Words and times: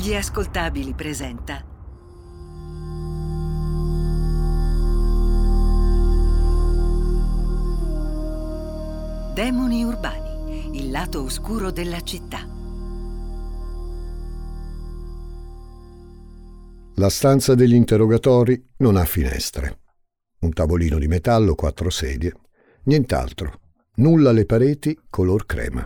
Gli 0.00 0.14
ascoltabili 0.14 0.94
presenta 0.94 1.60
Demoni 9.34 9.82
urbani, 9.82 10.78
il 10.78 10.92
lato 10.92 11.24
oscuro 11.24 11.72
della 11.72 12.00
città. 12.02 12.46
La 16.94 17.08
stanza 17.08 17.56
degli 17.56 17.74
interrogatori 17.74 18.68
non 18.76 18.96
ha 18.96 19.04
finestre. 19.04 19.80
Un 20.42 20.52
tavolino 20.52 20.98
di 21.00 21.08
metallo, 21.08 21.56
quattro 21.56 21.90
sedie, 21.90 22.32
nient'altro. 22.84 23.60
Nulla 23.96 24.30
alle 24.30 24.46
pareti, 24.46 24.96
color 25.10 25.44
crema. 25.44 25.84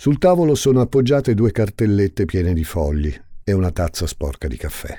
Sul 0.00 0.18
tavolo 0.18 0.54
sono 0.54 0.80
appoggiate 0.80 1.34
due 1.34 1.50
cartellette 1.50 2.24
piene 2.24 2.54
di 2.54 2.62
fogli 2.62 3.12
e 3.42 3.52
una 3.52 3.72
tazza 3.72 4.06
sporca 4.06 4.46
di 4.46 4.56
caffè. 4.56 4.96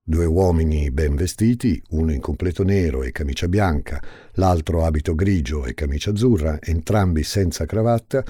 Due 0.00 0.24
uomini 0.26 0.92
ben 0.92 1.16
vestiti, 1.16 1.82
uno 1.88 2.12
in 2.12 2.20
completo 2.20 2.62
nero 2.62 3.02
e 3.02 3.10
camicia 3.10 3.48
bianca, 3.48 4.00
l'altro 4.34 4.84
abito 4.84 5.16
grigio 5.16 5.64
e 5.64 5.74
camicia 5.74 6.10
azzurra, 6.10 6.58
entrambi 6.60 7.24
senza 7.24 7.66
cravatta, 7.66 8.22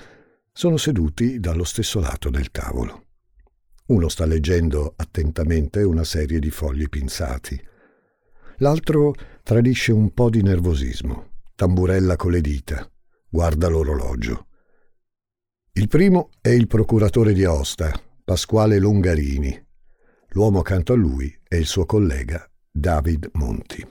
sono 0.50 0.78
seduti 0.78 1.38
dallo 1.38 1.64
stesso 1.64 2.00
lato 2.00 2.30
del 2.30 2.50
tavolo. 2.50 3.08
Uno 3.88 4.08
sta 4.08 4.24
leggendo 4.24 4.94
attentamente 4.96 5.82
una 5.82 6.04
serie 6.04 6.38
di 6.38 6.50
fogli 6.50 6.88
pinzati. 6.88 7.62
L'altro 8.60 9.12
tradisce 9.42 9.92
un 9.92 10.14
po' 10.14 10.30
di 10.30 10.40
nervosismo, 10.40 11.32
tamburella 11.54 12.16
con 12.16 12.30
le 12.30 12.40
dita, 12.40 12.90
guarda 13.28 13.68
l'orologio. 13.68 14.46
Il 15.74 15.88
primo 15.88 16.30
è 16.40 16.50
il 16.50 16.66
procuratore 16.66 17.32
di 17.32 17.44
Aosta, 17.44 17.92
Pasquale 18.24 18.78
Longarini, 18.78 19.70
L'uomo 20.34 20.60
accanto 20.60 20.94
a 20.94 20.96
lui 20.96 21.34
è 21.46 21.56
il 21.56 21.66
suo 21.66 21.84
collega 21.84 22.48
David 22.70 23.28
Monti. 23.32 23.86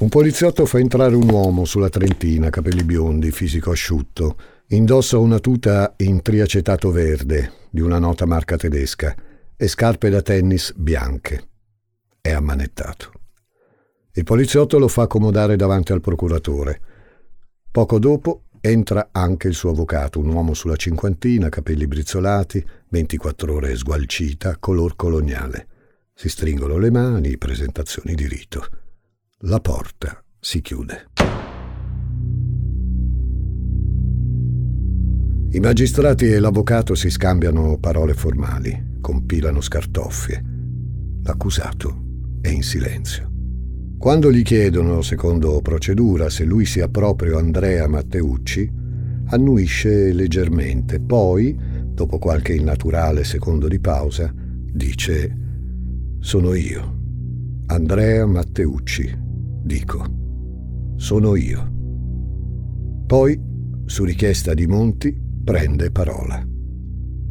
Un 0.00 0.08
poliziotto 0.10 0.66
fa 0.66 0.78
entrare 0.78 1.14
un 1.14 1.28
uomo 1.28 1.64
sulla 1.64 1.88
trentina, 1.88 2.50
capelli 2.50 2.84
biondi, 2.84 3.30
fisico 3.30 3.70
asciutto. 3.70 4.36
Indossa 4.68 5.16
una 5.16 5.38
tuta 5.38 5.94
in 5.98 6.20
triacetato 6.20 6.90
verde 6.90 7.52
di 7.70 7.80
una 7.80 7.98
nota 7.98 8.26
marca 8.26 8.56
tedesca 8.56 9.14
e 9.56 9.68
scarpe 9.68 10.10
da 10.10 10.20
tennis 10.20 10.74
bianche. 10.74 11.48
È 12.20 12.30
ammanettato. 12.30 13.12
Il 14.12 14.24
poliziotto 14.24 14.78
lo 14.78 14.88
fa 14.88 15.02
accomodare 15.02 15.56
davanti 15.56 15.92
al 15.92 16.00
procuratore. 16.02 16.80
Poco 17.74 17.98
dopo 17.98 18.42
Entra 18.66 19.08
anche 19.12 19.48
il 19.48 19.54
suo 19.54 19.72
avvocato, 19.72 20.18
un 20.18 20.28
uomo 20.28 20.54
sulla 20.54 20.76
cinquantina, 20.76 21.50
capelli 21.50 21.86
brizzolati, 21.86 22.64
24 22.88 23.52
ore 23.52 23.76
sgualcita, 23.76 24.56
color 24.58 24.96
coloniale. 24.96 25.66
Si 26.14 26.30
stringono 26.30 26.78
le 26.78 26.90
mani, 26.90 27.36
presentazioni 27.36 28.14
di 28.14 28.26
rito. 28.26 28.66
La 29.40 29.60
porta 29.60 30.24
si 30.40 30.62
chiude. 30.62 31.10
I 35.50 35.60
magistrati 35.60 36.32
e 36.32 36.38
l'avvocato 36.38 36.94
si 36.94 37.10
scambiano 37.10 37.76
parole 37.76 38.14
formali, 38.14 38.98
compilano 39.02 39.60
scartoffie. 39.60 40.42
L'accusato 41.22 42.02
è 42.40 42.48
in 42.48 42.62
silenzio. 42.62 43.33
Quando 44.04 44.30
gli 44.30 44.42
chiedono, 44.42 45.00
secondo 45.00 45.62
procedura, 45.62 46.28
se 46.28 46.44
lui 46.44 46.66
sia 46.66 46.88
proprio 46.88 47.38
Andrea 47.38 47.88
Matteucci, 47.88 48.70
annuisce 49.28 50.12
leggermente, 50.12 51.00
poi, 51.00 51.58
dopo 51.86 52.18
qualche 52.18 52.52
innaturale 52.52 53.24
secondo 53.24 53.66
di 53.66 53.80
pausa, 53.80 54.30
dice 54.36 55.34
Sono 56.18 56.52
io, 56.52 56.98
Andrea 57.68 58.26
Matteucci, 58.26 59.18
dico, 59.62 60.04
sono 60.96 61.34
io. 61.34 61.72
Poi, 63.06 63.40
su 63.86 64.04
richiesta 64.04 64.52
di 64.52 64.66
Monti, 64.66 65.18
prende 65.42 65.90
parola. 65.90 66.46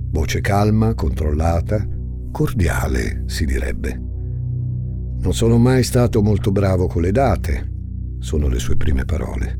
Voce 0.09 0.41
calma, 0.41 0.95
controllata, 0.95 1.87
cordiale, 2.31 3.25
si 3.27 3.45
direbbe. 3.45 4.12
Non 5.23 5.33
sono 5.33 5.57
mai 5.57 5.83
stato 5.83 6.21
molto 6.21 6.51
bravo 6.51 6.87
con 6.87 7.01
le 7.01 7.13
date, 7.13 7.71
sono 8.19 8.49
le 8.49 8.59
sue 8.59 8.75
prime 8.75 9.05
parole. 9.05 9.57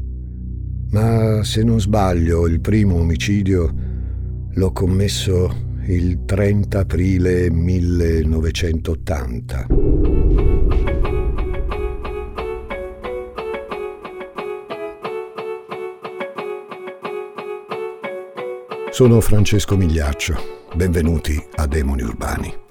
Ma 0.91 1.41
se 1.46 1.63
non 1.63 1.79
sbaglio, 1.79 2.47
il 2.47 2.59
primo 2.59 2.96
omicidio 2.96 3.73
l'ho 4.52 4.72
commesso 4.73 5.72
il 5.85 6.25
30 6.25 6.79
aprile 6.79 7.50
1980. 7.50 9.68
Sono 18.91 19.22
Francesco 19.22 19.78
Migliaccio, 19.78 20.35
benvenuti 20.75 21.41
a 21.56 21.66
Demoni 21.68 22.02
Urbani. 22.02 22.62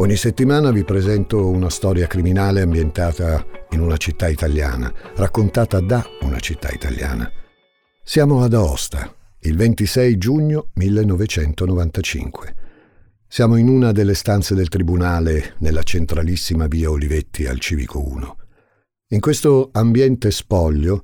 Ogni 0.00 0.16
settimana 0.16 0.70
vi 0.70 0.82
presento 0.82 1.46
una 1.46 1.68
storia 1.68 2.06
criminale 2.06 2.62
ambientata 2.62 3.44
in 3.72 3.80
una 3.80 3.98
città 3.98 4.28
italiana, 4.28 4.90
raccontata 5.14 5.78
da 5.80 6.02
una 6.22 6.40
città 6.40 6.70
italiana. 6.70 7.30
Siamo 8.02 8.42
ad 8.42 8.54
Aosta, 8.54 9.14
il 9.40 9.58
26 9.58 10.16
giugno 10.16 10.70
1995. 10.72 12.54
Siamo 13.28 13.56
in 13.56 13.68
una 13.68 13.92
delle 13.92 14.14
stanze 14.14 14.54
del 14.54 14.68
tribunale 14.68 15.56
nella 15.58 15.82
centralissima 15.82 16.66
via 16.66 16.88
Olivetti 16.90 17.44
al 17.44 17.60
Civico 17.60 18.02
1. 18.02 18.36
In 19.08 19.20
questo 19.20 19.68
ambiente 19.70 20.30
spoglio 20.30 21.02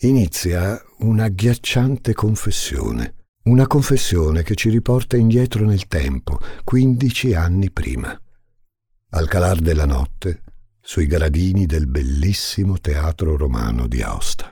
inizia 0.00 0.82
una 0.98 1.26
agghiacciante 1.26 2.12
confessione. 2.12 3.14
Una 3.44 3.68
confessione 3.68 4.42
che 4.42 4.56
ci 4.56 4.68
riporta 4.68 5.16
indietro 5.16 5.64
nel 5.64 5.86
tempo, 5.86 6.38
15 6.64 7.34
anni 7.34 7.70
prima. 7.70 8.20
Al 9.14 9.28
calar 9.28 9.58
della 9.60 9.84
notte, 9.84 10.40
sui 10.80 11.06
gradini 11.06 11.66
del 11.66 11.86
bellissimo 11.86 12.78
teatro 12.78 13.36
romano 13.36 13.86
di 13.86 14.00
Aosta. 14.00 14.50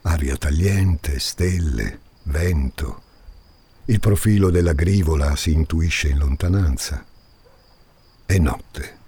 Aria 0.00 0.36
tagliente, 0.38 1.18
stelle, 1.18 2.00
vento. 2.22 3.02
Il 3.84 4.00
profilo 4.00 4.48
della 4.48 4.72
grivola 4.72 5.36
si 5.36 5.52
intuisce 5.52 6.08
in 6.08 6.16
lontananza. 6.16 7.04
È 8.24 8.38
notte 8.38 8.98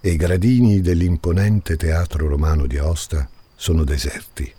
e 0.00 0.10
i 0.10 0.16
gradini 0.16 0.80
dell'imponente 0.80 1.76
teatro 1.76 2.26
romano 2.26 2.66
di 2.66 2.78
Aosta 2.78 3.30
sono 3.54 3.84
deserti. 3.84 4.58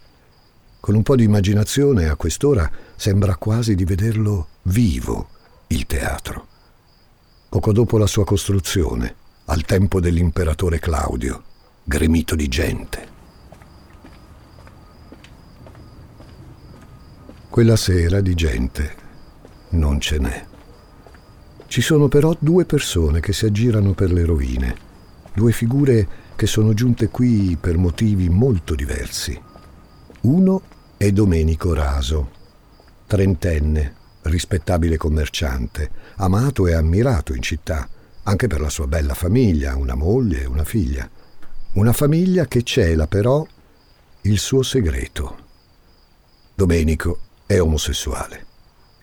Con 0.81 0.95
un 0.95 1.03
po' 1.03 1.15
di 1.15 1.23
immaginazione 1.23 2.09
a 2.09 2.17
quest'ora 2.17 2.69
sembra 2.97 3.37
quasi 3.37 3.75
di 3.75 3.85
vederlo 3.85 4.47
vivo, 4.63 5.29
il 5.67 5.85
teatro. 5.85 6.47
Poco 7.47 7.71
dopo 7.71 7.97
la 7.97 8.07
sua 8.07 8.25
costruzione, 8.25 9.15
al 9.45 9.61
tempo 9.61 10.01
dell'imperatore 10.01 10.79
Claudio, 10.79 11.43
gremito 11.85 12.35
di 12.35 12.47
gente. 12.49 13.07
Quella 17.49 17.77
sera 17.77 18.19
di 18.19 18.33
gente 18.33 18.95
non 19.69 20.01
ce 20.01 20.17
n'è. 20.17 20.45
Ci 21.67 21.81
sono 21.81 22.09
però 22.09 22.35
due 22.37 22.65
persone 22.65 23.21
che 23.21 23.31
si 23.31 23.45
aggirano 23.45 23.93
per 23.93 24.11
le 24.11 24.25
rovine 24.25 24.89
due 25.33 25.51
figure 25.51 26.07
che 26.35 26.45
sono 26.45 26.73
giunte 26.73 27.07
qui 27.07 27.57
per 27.59 27.77
motivi 27.77 28.29
molto 28.29 28.75
diversi. 28.75 29.39
Uno 30.21 30.61
è 30.97 31.11
Domenico 31.11 31.73
Raso, 31.73 32.29
trentenne, 33.07 33.95
rispettabile 34.21 34.95
commerciante, 34.95 35.89
amato 36.17 36.67
e 36.67 36.75
ammirato 36.75 37.33
in 37.33 37.41
città, 37.41 37.89
anche 38.23 38.45
per 38.45 38.61
la 38.61 38.69
sua 38.69 38.85
bella 38.85 39.15
famiglia, 39.15 39.75
una 39.75 39.95
moglie 39.95 40.43
e 40.43 40.45
una 40.45 40.63
figlia. 40.63 41.09
Una 41.73 41.91
famiglia 41.91 42.45
che 42.45 42.61
cela 42.61 43.07
però 43.07 43.43
il 44.21 44.37
suo 44.37 44.61
segreto. 44.61 45.37
Domenico 46.53 47.19
è 47.47 47.59
omosessuale, 47.59 48.45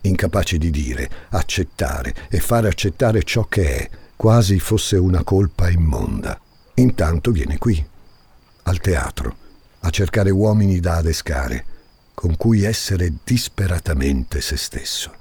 incapace 0.03 0.56
di 0.56 0.70
dire, 0.70 1.11
accettare 1.31 2.15
e 2.29 2.38
fare 2.38 2.69
accettare 2.69 3.25
ciò 3.25 3.44
che 3.47 3.76
è, 3.76 3.91
quasi 4.15 4.61
fosse 4.61 4.97
una 4.97 5.25
colpa 5.25 5.69
immonda. 5.69 6.41
Intanto 6.75 7.32
viene 7.32 7.59
qui, 7.59 7.85
al 8.62 8.79
teatro, 8.79 9.47
a 9.80 9.90
cercare 9.90 10.30
uomini 10.30 10.80
da 10.80 10.96
adescare, 10.96 11.64
con 12.14 12.36
cui 12.36 12.62
essere 12.62 13.12
disperatamente 13.22 14.40
se 14.40 14.56
stesso. 14.56 15.14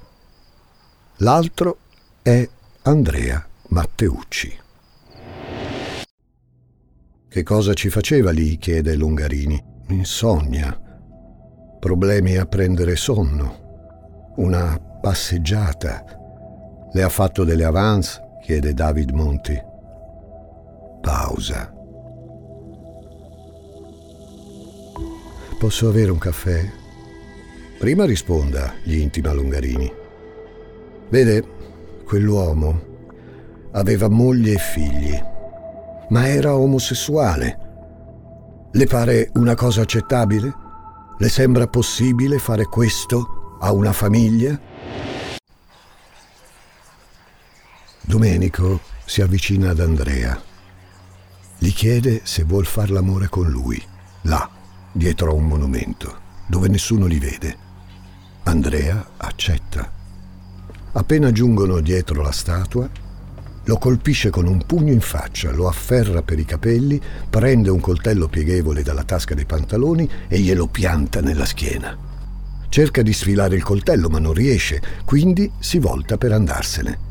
L'altro 1.18 1.78
è 2.22 2.48
Andrea 2.82 3.46
Matteucci. 3.68 4.58
Che 7.28 7.42
cosa 7.42 7.74
ci 7.74 7.90
faceva 7.90 8.30
lì? 8.30 8.56
chiede 8.56 8.94
Lungarini. 8.94 9.62
Insonnia. 9.88 10.78
Problemi 11.78 12.36
a 12.36 12.46
prendere 12.46 12.96
sonno. 12.96 14.32
Una 14.36 14.78
passeggiata. 15.00 16.04
Le 16.92 17.02
ha 17.02 17.08
fatto 17.08 17.44
delle 17.44 17.64
avance? 17.64 18.20
chiede 18.42 18.72
David 18.72 19.10
Monti. 19.10 19.56
Pausa. 21.00 21.77
Posso 25.58 25.88
avere 25.88 26.12
un 26.12 26.18
caffè? 26.18 26.70
Prima 27.80 28.04
risponda, 28.04 28.74
gli 28.84 28.94
intima 28.94 29.32
Lungarini. 29.32 29.92
Vede, 31.08 31.44
quell'uomo 32.04 32.80
aveva 33.72 34.08
moglie 34.08 34.52
e 34.52 34.58
figli, 34.58 35.20
ma 36.10 36.28
era 36.28 36.54
omosessuale. 36.54 37.58
Le 38.70 38.86
pare 38.86 39.32
una 39.34 39.56
cosa 39.56 39.80
accettabile? 39.82 40.54
Le 41.18 41.28
sembra 41.28 41.66
possibile 41.66 42.38
fare 42.38 42.64
questo 42.66 43.56
a 43.60 43.72
una 43.72 43.92
famiglia? 43.92 44.56
Domenico 48.00 48.78
si 49.04 49.22
avvicina 49.22 49.70
ad 49.70 49.80
Andrea. 49.80 50.40
Gli 51.58 51.72
chiede 51.72 52.20
se 52.22 52.44
vuol 52.44 52.64
far 52.64 52.90
l'amore 52.90 53.26
con 53.28 53.48
lui, 53.48 53.82
là, 54.22 54.48
dietro 54.98 55.30
a 55.30 55.34
un 55.34 55.46
monumento, 55.46 56.18
dove 56.46 56.68
nessuno 56.68 57.06
li 57.06 57.18
vede. 57.18 57.56
Andrea 58.42 59.12
accetta. 59.16 59.90
Appena 60.92 61.30
giungono 61.30 61.80
dietro 61.80 62.20
la 62.20 62.32
statua, 62.32 62.90
lo 63.64 63.76
colpisce 63.78 64.30
con 64.30 64.46
un 64.46 64.64
pugno 64.66 64.92
in 64.92 65.00
faccia, 65.00 65.52
lo 65.52 65.68
afferra 65.68 66.22
per 66.22 66.38
i 66.38 66.44
capelli, 66.44 67.00
prende 67.30 67.70
un 67.70 67.80
coltello 67.80 68.28
pieghevole 68.28 68.82
dalla 68.82 69.04
tasca 69.04 69.34
dei 69.34 69.46
pantaloni 69.46 70.08
e 70.26 70.40
glielo 70.40 70.66
pianta 70.66 71.20
nella 71.20 71.44
schiena. 71.44 71.96
Cerca 72.68 73.02
di 73.02 73.12
sfilare 73.12 73.54
il 73.54 73.62
coltello 73.62 74.08
ma 74.08 74.18
non 74.18 74.32
riesce, 74.32 74.82
quindi 75.04 75.50
si 75.58 75.78
volta 75.78 76.18
per 76.18 76.32
andarsene. 76.32 77.07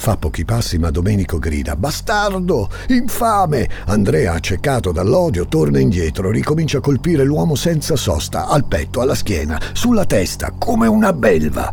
Fa 0.00 0.16
pochi 0.16 0.46
passi 0.46 0.78
ma 0.78 0.90
Domenico 0.90 1.38
grida 1.38 1.76
Bastardo! 1.76 2.70
Infame! 2.88 3.68
Andrea, 3.84 4.32
accecato 4.32 4.92
dall'odio, 4.92 5.46
torna 5.46 5.78
indietro, 5.78 6.30
ricomincia 6.30 6.78
a 6.78 6.80
colpire 6.80 7.22
l'uomo 7.22 7.54
senza 7.54 7.96
sosta, 7.96 8.46
al 8.46 8.64
petto, 8.64 9.02
alla 9.02 9.14
schiena, 9.14 9.60
sulla 9.74 10.06
testa, 10.06 10.54
come 10.56 10.86
una 10.86 11.12
belva. 11.12 11.70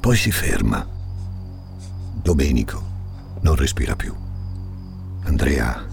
Poi 0.00 0.16
si 0.16 0.32
ferma 0.32 0.84
Domenico 2.20 2.82
non 3.42 3.54
respira 3.54 3.94
più. 3.94 4.12
Andrea, 5.22 5.86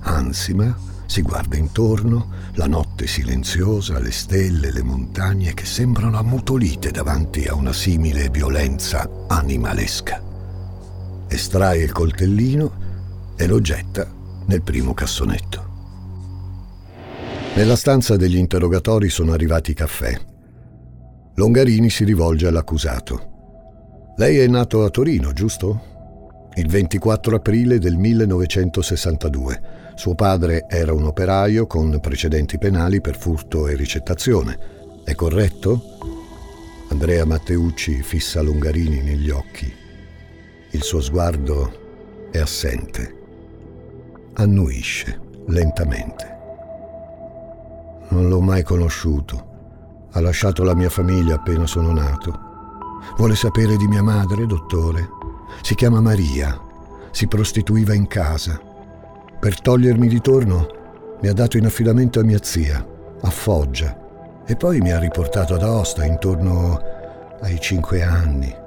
ansima, 0.00 0.74
si 1.04 1.20
guarda 1.20 1.58
intorno, 1.58 2.30
la 2.52 2.66
notte 2.66 3.06
silenziosa, 3.06 3.98
le 3.98 4.10
stelle, 4.10 4.72
le 4.72 4.82
montagne 4.82 5.52
che 5.52 5.66
sembrano 5.66 6.16
ammutolite 6.16 6.90
davanti 6.90 7.44
a 7.44 7.54
una 7.54 7.74
simile 7.74 8.30
violenza 8.30 9.06
animalesca. 9.28 10.31
Estrae 11.32 11.78
il 11.78 11.92
coltellino 11.92 12.72
e 13.36 13.46
lo 13.46 13.62
getta 13.62 14.06
nel 14.48 14.60
primo 14.60 14.92
cassonetto. 14.92 15.70
Nella 17.54 17.74
stanza 17.74 18.18
degli 18.18 18.36
interrogatori 18.36 19.08
sono 19.08 19.32
arrivati 19.32 19.70
i 19.70 19.74
caffè. 19.74 20.14
Longarini 21.36 21.88
si 21.88 22.04
rivolge 22.04 22.46
all'accusato. 22.46 24.12
Lei 24.18 24.40
è 24.40 24.46
nato 24.46 24.84
a 24.84 24.90
Torino, 24.90 25.32
giusto? 25.32 26.50
Il 26.56 26.68
24 26.68 27.36
aprile 27.36 27.78
del 27.78 27.96
1962. 27.96 29.62
Suo 29.94 30.14
padre 30.14 30.66
era 30.68 30.92
un 30.92 31.04
operaio 31.04 31.66
con 31.66 31.98
precedenti 31.98 32.58
penali 32.58 33.00
per 33.00 33.16
furto 33.16 33.68
e 33.68 33.74
ricettazione. 33.74 34.58
È 35.02 35.14
corretto? 35.14 35.82
Andrea 36.90 37.24
Matteucci 37.24 38.02
fissa 38.02 38.42
Longarini 38.42 39.00
negli 39.00 39.30
occhi. 39.30 39.80
Il 40.74 40.82
suo 40.82 41.02
sguardo 41.02 41.70
è 42.30 42.38
assente. 42.38 43.14
Annuisce 44.36 45.20
lentamente. 45.48 46.38
Non 48.08 48.30
l'ho 48.30 48.40
mai 48.40 48.62
conosciuto. 48.62 49.50
Ha 50.12 50.20
lasciato 50.22 50.62
la 50.62 50.74
mia 50.74 50.88
famiglia 50.88 51.34
appena 51.34 51.66
sono 51.66 51.92
nato. 51.92 52.40
Vuole 53.18 53.34
sapere 53.34 53.76
di 53.76 53.86
mia 53.86 54.02
madre, 54.02 54.46
dottore? 54.46 55.10
Si 55.60 55.74
chiama 55.74 56.00
Maria. 56.00 56.58
Si 57.10 57.26
prostituiva 57.26 57.92
in 57.92 58.06
casa. 58.06 58.58
Per 59.38 59.60
togliermi 59.60 60.08
di 60.08 60.22
torno 60.22 60.66
mi 61.20 61.28
ha 61.28 61.34
dato 61.34 61.58
in 61.58 61.66
affidamento 61.66 62.18
a 62.18 62.24
mia 62.24 62.42
zia, 62.42 62.82
a 63.20 63.28
Foggia, 63.28 64.42
e 64.46 64.56
poi 64.56 64.80
mi 64.80 64.90
ha 64.90 64.98
riportato 64.98 65.52
ad 65.52 65.62
Aosta 65.64 66.06
intorno 66.06 66.80
ai 67.42 67.60
cinque 67.60 68.02
anni. 68.02 68.60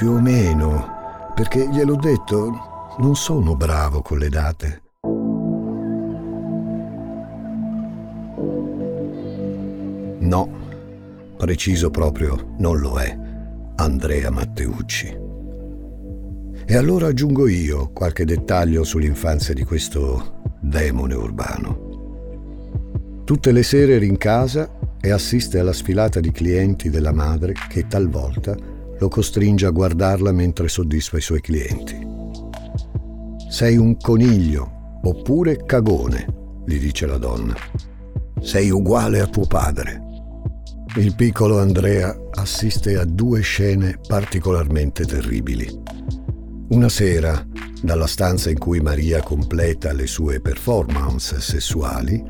Più 0.00 0.12
o 0.12 0.18
meno, 0.18 1.30
perché 1.34 1.68
gliel'ho 1.68 1.96
detto, 1.96 2.94
non 3.00 3.16
sono 3.16 3.54
bravo 3.54 4.00
con 4.00 4.16
le 4.16 4.30
date. 4.30 4.82
No, 10.20 10.48
Preciso 11.36 11.90
proprio 11.90 12.54
non 12.56 12.78
lo 12.78 12.98
è. 12.98 13.14
Andrea 13.76 14.30
Matteucci. 14.30 15.14
E 16.64 16.76
allora 16.78 17.08
aggiungo 17.08 17.46
io 17.46 17.90
qualche 17.92 18.24
dettaglio 18.24 18.84
sull'infanzia 18.84 19.52
di 19.52 19.64
questo 19.64 20.40
demone 20.62 21.12
urbano. 21.12 23.22
Tutte 23.24 23.52
le 23.52 23.62
sere 23.62 23.98
rincasa 23.98 24.78
e 24.98 25.10
assiste 25.10 25.58
alla 25.58 25.74
sfilata 25.74 26.20
di 26.20 26.32
clienti 26.32 26.88
della 26.88 27.12
madre 27.12 27.52
che 27.68 27.86
talvolta 27.86 28.69
lo 29.00 29.08
costringe 29.08 29.64
a 29.64 29.70
guardarla 29.70 30.30
mentre 30.30 30.68
soddisfa 30.68 31.16
i 31.16 31.22
suoi 31.22 31.40
clienti. 31.40 31.98
Sei 33.48 33.78
un 33.78 33.96
coniglio 33.96 35.00
oppure 35.02 35.64
cagone, 35.64 36.26
gli 36.66 36.78
dice 36.78 37.06
la 37.06 37.16
donna. 37.16 37.54
Sei 38.40 38.70
uguale 38.70 39.20
a 39.20 39.26
tuo 39.26 39.46
padre. 39.46 40.02
Il 40.96 41.14
piccolo 41.14 41.60
Andrea 41.60 42.14
assiste 42.32 42.98
a 42.98 43.04
due 43.04 43.40
scene 43.40 43.98
particolarmente 44.06 45.06
terribili. 45.06 45.66
Una 46.68 46.90
sera, 46.90 47.44
dalla 47.82 48.06
stanza 48.06 48.50
in 48.50 48.58
cui 48.58 48.80
Maria 48.80 49.22
completa 49.22 49.92
le 49.92 50.06
sue 50.06 50.40
performance 50.40 51.40
sessuali, 51.40 52.22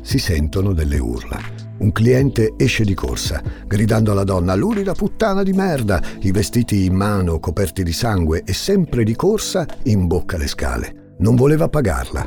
si 0.00 0.18
sentono 0.18 0.72
delle 0.72 0.98
urla. 0.98 1.55
Un 1.78 1.92
cliente 1.92 2.54
esce 2.56 2.84
di 2.84 2.94
corsa, 2.94 3.42
gridando 3.66 4.12
alla 4.12 4.24
donna 4.24 4.54
l'urida 4.54 4.94
puttana 4.94 5.42
di 5.42 5.52
merda, 5.52 6.02
i 6.20 6.30
vestiti 6.30 6.86
in 6.86 6.94
mano 6.94 7.38
coperti 7.38 7.82
di 7.82 7.92
sangue 7.92 8.42
e 8.44 8.54
sempre 8.54 9.04
di 9.04 9.14
corsa 9.14 9.66
imbocca 9.82 10.38
le 10.38 10.46
scale. 10.46 11.14
Non 11.18 11.34
voleva 11.36 11.68
pagarla. 11.68 12.26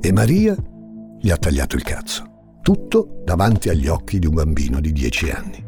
E 0.00 0.12
Maria 0.12 0.56
gli 1.20 1.30
ha 1.30 1.36
tagliato 1.36 1.76
il 1.76 1.82
cazzo. 1.82 2.24
Tutto 2.62 3.22
davanti 3.24 3.68
agli 3.68 3.86
occhi 3.86 4.18
di 4.18 4.26
un 4.26 4.34
bambino 4.34 4.80
di 4.80 4.92
10 4.92 5.30
anni. 5.30 5.64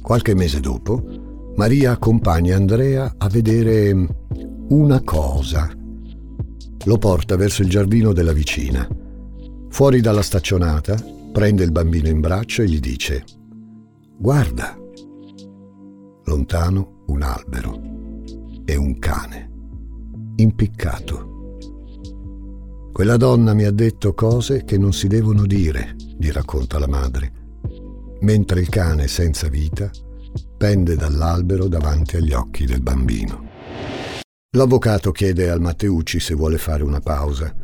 Qualche 0.00 0.34
mese 0.34 0.60
dopo, 0.60 1.02
Maria 1.56 1.92
accompagna 1.92 2.56
Andrea 2.56 3.14
a 3.16 3.28
vedere 3.28 4.06
una 4.68 5.00
cosa. 5.02 5.68
Lo 6.84 6.98
porta 6.98 7.36
verso 7.36 7.62
il 7.62 7.68
giardino 7.68 8.12
della 8.12 8.32
vicina. 8.32 8.86
Fuori 9.74 10.00
dalla 10.00 10.22
staccionata, 10.22 10.94
prende 11.32 11.64
il 11.64 11.72
bambino 11.72 12.06
in 12.06 12.20
braccio 12.20 12.62
e 12.62 12.68
gli 12.68 12.78
dice, 12.78 13.24
guarda. 14.16 14.78
Lontano 16.26 17.02
un 17.08 17.22
albero 17.22 17.80
e 18.64 18.76
un 18.76 18.96
cane, 19.00 19.50
impiccato. 20.36 21.58
Quella 22.92 23.16
donna 23.16 23.52
mi 23.52 23.64
ha 23.64 23.72
detto 23.72 24.14
cose 24.14 24.62
che 24.62 24.78
non 24.78 24.92
si 24.92 25.08
devono 25.08 25.44
dire, 25.44 25.96
gli 26.16 26.30
racconta 26.30 26.78
la 26.78 26.86
madre, 26.86 27.32
mentre 28.20 28.60
il 28.60 28.68
cane 28.68 29.08
senza 29.08 29.48
vita 29.48 29.90
pende 30.56 30.94
dall'albero 30.94 31.66
davanti 31.66 32.14
agli 32.14 32.32
occhi 32.32 32.64
del 32.64 32.80
bambino. 32.80 33.48
L'avvocato 34.50 35.10
chiede 35.10 35.50
al 35.50 35.60
Matteucci 35.60 36.20
se 36.20 36.34
vuole 36.34 36.58
fare 36.58 36.84
una 36.84 37.00
pausa. 37.00 37.63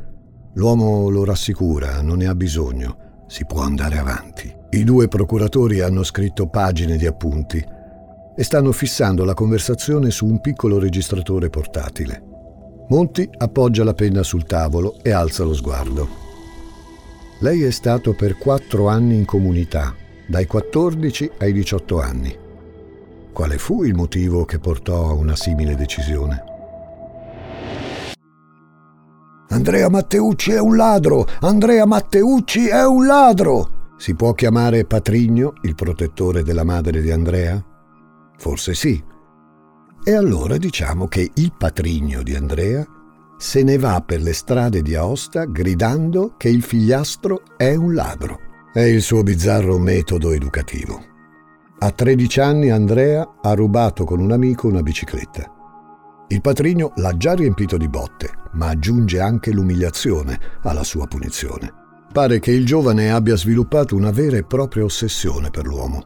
L'uomo 0.61 1.09
lo 1.09 1.25
rassicura, 1.25 2.03
non 2.03 2.19
ne 2.19 2.27
ha 2.27 2.35
bisogno, 2.35 3.25
si 3.27 3.47
può 3.47 3.63
andare 3.63 3.97
avanti. 3.97 4.55
I 4.69 4.85
due 4.85 5.09
procuratori 5.09 5.81
hanno 5.81 6.03
scritto 6.03 6.49
pagine 6.49 6.99
di 6.99 7.07
appunti 7.07 7.65
e 8.37 8.45
stanno 8.45 8.71
fissando 8.73 9.25
la 9.25 9.33
conversazione 9.33 10.11
su 10.11 10.27
un 10.27 10.39
piccolo 10.43 10.79
registratore 10.79 11.49
portatile. 11.49 12.23
Monti 12.91 13.27
appoggia 13.39 13.85
la 13.85 13.95
penna 13.95 14.23
sul 14.23 14.45
tavolo 14.45 14.97
e 15.03 15.13
alza 15.13 15.45
lo 15.45 15.55
sguardo. 15.55 16.07
Lei 17.39 17.63
è 17.63 17.71
stato 17.71 18.13
per 18.13 18.37
quattro 18.37 18.89
anni 18.89 19.17
in 19.17 19.25
comunità, 19.25 19.95
dai 20.29 20.45
14 20.45 21.31
ai 21.39 21.55
18 21.55 22.01
anni. 22.03 22.37
Quale 23.33 23.57
fu 23.57 23.83
il 23.85 23.95
motivo 23.95 24.45
che 24.45 24.59
portò 24.59 25.09
a 25.09 25.15
una 25.15 25.37
simile 25.37 25.75
decisione? 25.75 26.50
Andrea 29.53 29.89
Matteucci 29.89 30.53
è 30.53 30.61
un 30.61 30.77
ladro! 30.77 31.27
Andrea 31.41 31.85
Matteucci 31.85 32.69
è 32.69 32.87
un 32.87 33.05
ladro! 33.05 33.95
Si 33.97 34.15
può 34.15 34.33
chiamare 34.33 34.85
Patrigno 34.85 35.55
il 35.63 35.75
protettore 35.75 36.45
della 36.45 36.63
madre 36.63 37.01
di 37.01 37.11
Andrea? 37.11 37.63
Forse 38.39 38.75
sì. 38.75 39.03
E 40.05 40.13
allora 40.15 40.57
diciamo 40.57 41.09
che 41.09 41.31
il 41.35 41.53
patrigno 41.59 42.23
di 42.23 42.35
Andrea 42.35 42.87
se 43.37 43.63
ne 43.65 43.77
va 43.77 44.01
per 44.07 44.23
le 44.23 44.35
strade 44.35 44.83
di 44.83 44.95
Aosta 44.95 45.45
gridando 45.47 46.35
che 46.37 46.49
il 46.49 46.63
figliastro 46.63 47.43
è 47.57 47.75
un 47.75 47.93
ladro. 47.93 48.39
È 48.73 48.81
il 48.81 49.03
suo 49.03 49.23
bizzarro 49.25 49.79
metodo 49.79 50.31
educativo. 50.31 51.03
A 51.81 51.91
13 51.91 52.41
anni 52.41 52.71
Andrea 52.71 53.29
ha 53.43 53.53
rubato 53.55 54.05
con 54.05 54.21
un 54.21 54.31
amico 54.31 54.69
una 54.69 54.83
bicicletta. 54.83 55.51
Il 56.29 56.41
patrigno 56.41 56.93
l'ha 56.97 57.17
già 57.17 57.35
riempito 57.35 57.77
di 57.77 57.89
botte, 57.89 58.31
ma 58.53 58.69
aggiunge 58.69 59.21
anche 59.21 59.53
l'umiliazione 59.53 60.39
alla 60.63 60.85
sua 60.85 61.07
punizione. 61.07 61.73
Pare 62.13 62.41
che 62.41 62.51
il 62.51 62.67
giovane 62.67 63.13
abbia 63.13 63.37
sviluppato 63.37 63.95
una 63.95 64.11
vera 64.11 64.37
e 64.37 64.43
propria 64.43 64.85
ossessione 64.85 65.51
per 65.51 65.67
l'uomo. 65.67 66.05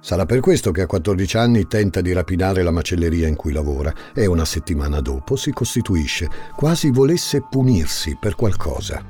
Sarà 0.00 0.26
per 0.26 0.40
questo 0.40 0.70
che 0.70 0.82
a 0.82 0.86
14 0.86 1.36
anni 1.36 1.66
tenta 1.66 2.00
di 2.00 2.12
rapinare 2.12 2.62
la 2.62 2.70
macelleria 2.70 3.26
in 3.26 3.36
cui 3.36 3.52
lavora 3.52 3.92
e 4.14 4.26
una 4.26 4.44
settimana 4.44 5.00
dopo 5.00 5.36
si 5.36 5.50
costituisce, 5.52 6.28
quasi 6.56 6.90
volesse 6.90 7.42
punirsi 7.48 8.16
per 8.20 8.34
qualcosa. 8.34 9.02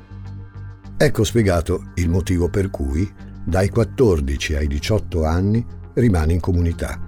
Ecco 0.97 1.23
spiegato 1.23 1.91
il 1.95 2.09
motivo 2.09 2.49
per 2.49 2.69
cui, 2.69 3.09
dai 3.43 3.69
14 3.69 4.55
ai 4.55 4.67
18 4.67 5.25
anni, 5.25 5.65
rimane 5.95 6.33
in 6.33 6.39
comunità, 6.39 6.99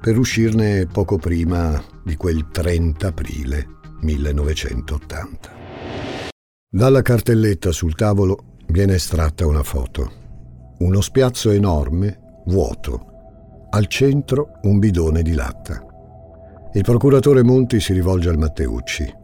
per 0.00 0.16
uscirne 0.18 0.86
poco 0.86 1.18
prima 1.18 1.82
di 2.02 2.16
quel 2.16 2.48
30 2.50 3.06
aprile 3.06 3.80
1980. 4.02 5.60
Dalla 6.68 7.02
cartelletta 7.02 7.72
sul 7.72 7.94
tavolo 7.94 8.56
viene 8.68 8.94
estratta 8.94 9.46
una 9.46 9.62
foto. 9.62 10.20
Uno 10.78 11.00
spiazzo 11.00 11.50
enorme, 11.50 12.42
vuoto, 12.46 13.06
al 13.70 13.86
centro 13.86 14.58
un 14.62 14.78
bidone 14.78 15.22
di 15.22 15.34
latta. 15.34 15.84
Il 16.74 16.82
procuratore 16.82 17.42
Monti 17.42 17.80
si 17.80 17.92
rivolge 17.92 18.28
al 18.28 18.38
Matteucci. 18.38 19.14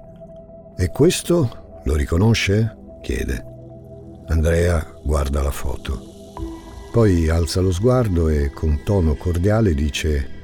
E 0.77 0.89
questo 0.91 1.81
lo 1.85 1.95
riconosce? 1.95 2.77
chiede. 3.01 3.45
Andrea 4.29 4.87
guarda 5.03 5.43
la 5.43 5.51
foto. 5.51 6.17
Poi 6.93 7.29
alza 7.29 7.61
lo 7.61 7.73
sguardo 7.73 8.29
e 8.29 8.51
con 8.51 8.83
tono 8.85 9.15
cordiale 9.15 9.75
dice 9.75 10.37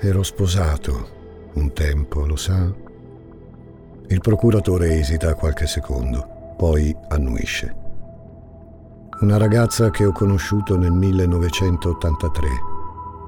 Ero 0.00 0.22
sposato 0.22 1.50
un 1.54 1.72
tempo, 1.72 2.26
lo 2.26 2.36
sa? 2.36 2.83
Il 4.08 4.20
procuratore 4.20 4.98
esita 4.98 5.34
qualche 5.34 5.66
secondo, 5.66 6.54
poi 6.56 6.94
annuisce. 7.08 7.74
Una 9.20 9.38
ragazza 9.38 9.90
che 9.90 10.04
ho 10.04 10.12
conosciuto 10.12 10.76
nel 10.76 10.92
1983 10.92 12.48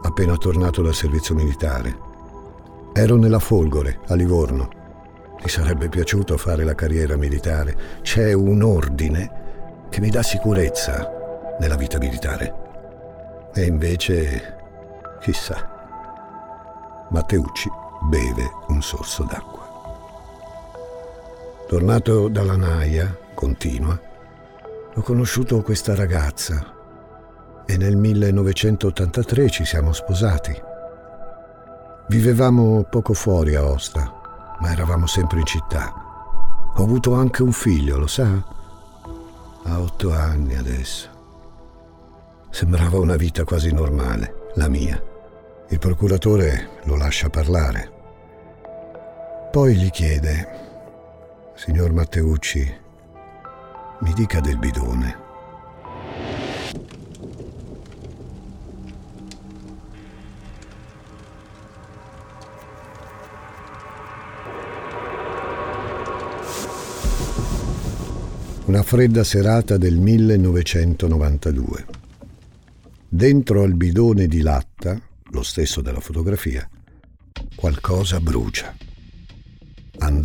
appena 0.02 0.36
tornato 0.36 0.82
dal 0.82 0.94
servizio 0.94 1.34
militare. 1.34 1.98
Ero 2.92 3.16
nella 3.16 3.38
Folgore, 3.38 4.00
a 4.06 4.14
Livorno. 4.14 4.68
Mi 5.42 5.48
sarebbe 5.48 5.88
piaciuto 5.88 6.36
fare 6.36 6.64
la 6.64 6.74
carriera 6.74 7.16
militare. 7.16 7.76
C'è 8.02 8.32
un 8.32 8.62
ordine 8.62 9.86
che 9.88 10.00
mi 10.00 10.10
dà 10.10 10.22
sicurezza 10.22 11.56
nella 11.58 11.76
vita 11.76 11.98
militare. 11.98 13.50
E 13.54 13.64
invece, 13.64 14.56
chissà. 15.20 17.06
Matteucci 17.10 17.70
beve 18.08 18.50
un 18.68 18.82
sorso 18.82 19.24
d'acqua. 19.24 19.65
Tornato 21.66 22.28
dalla 22.28 22.54
Naia, 22.54 23.18
continua, 23.34 24.00
ho 24.94 25.00
conosciuto 25.00 25.62
questa 25.62 25.96
ragazza 25.96 26.64
e 27.66 27.76
nel 27.76 27.96
1983 27.96 29.50
ci 29.50 29.64
siamo 29.64 29.92
sposati. 29.92 30.54
Vivevamo 32.06 32.84
poco 32.84 33.14
fuori 33.14 33.56
a 33.56 33.64
Osta, 33.64 34.56
ma 34.60 34.70
eravamo 34.70 35.08
sempre 35.08 35.40
in 35.40 35.46
città. 35.46 35.92
Ho 36.76 36.82
avuto 36.84 37.14
anche 37.14 37.42
un 37.42 37.50
figlio, 37.50 37.98
lo 37.98 38.06
sa? 38.06 38.30
Ha 39.64 39.80
otto 39.80 40.12
anni 40.12 40.54
adesso. 40.54 41.08
Sembrava 42.48 42.98
una 42.98 43.16
vita 43.16 43.42
quasi 43.42 43.72
normale, 43.72 44.50
la 44.54 44.68
mia. 44.68 45.02
Il 45.68 45.80
procuratore 45.80 46.78
lo 46.84 46.96
lascia 46.96 47.28
parlare. 47.28 47.90
Poi 49.50 49.74
gli 49.74 49.90
chiede, 49.90 50.65
signor 51.56 51.90
Matteucci, 51.90 52.70
mi 54.00 54.12
dica 54.12 54.40
del 54.40 54.58
bidone. 54.58 55.24
Una 68.66 68.82
fredda 68.82 69.24
serata 69.24 69.78
del 69.78 69.96
1992. 69.98 71.86
Dentro 73.08 73.62
al 73.62 73.72
bidone 73.72 74.26
di 74.26 74.42
latta, 74.42 75.00
lo 75.30 75.42
stesso 75.42 75.80
della 75.80 76.00
fotografia, 76.00 76.68
qualcosa 77.54 78.20
brucia. 78.20 78.85